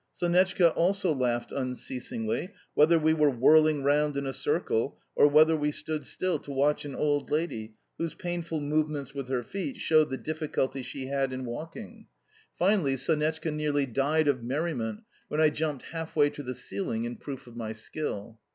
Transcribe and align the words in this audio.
Sonetchka 0.19 0.71
also 0.75 1.13
laughed 1.13 1.51
unceasingly, 1.51 2.49
whether 2.73 2.97
we 2.97 3.13
were 3.13 3.29
whirling 3.29 3.83
round 3.83 4.17
in 4.17 4.25
a 4.25 4.33
circle 4.33 4.97
or 5.15 5.27
whether 5.27 5.55
we 5.55 5.69
stood 5.69 6.07
still 6.07 6.39
to 6.39 6.49
watch 6.49 6.85
an 6.85 6.95
old 6.95 7.29
lady 7.29 7.75
whose 7.99 8.15
painful 8.15 8.59
movements 8.59 9.13
with 9.13 9.27
her 9.29 9.43
feet 9.43 9.77
showed 9.77 10.09
the 10.09 10.17
difficulty 10.17 10.81
she 10.81 11.05
had 11.05 11.31
in 11.31 11.45
walking. 11.45 12.07
Finally 12.57 12.95
Sonetchka 12.97 13.51
nearly 13.53 13.85
died 13.85 14.27
of 14.27 14.41
merriment 14.43 15.03
when 15.27 15.39
I 15.39 15.51
jumped 15.51 15.83
half 15.91 16.15
way 16.15 16.31
to 16.31 16.41
the 16.41 16.55
ceiling 16.55 17.03
in 17.03 17.17
proof 17.17 17.45
of 17.45 17.55
my 17.55 17.71
skill. 17.71 18.39